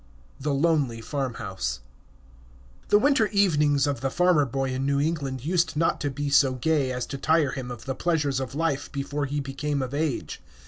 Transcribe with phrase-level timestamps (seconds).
[0.39, 1.81] THE LONELY FARMHOUSE
[2.89, 6.53] The winter evenings of the farmer boy in New England used not to be so
[6.55, 10.41] gay as to tire him of the pleasures of life before he became of age.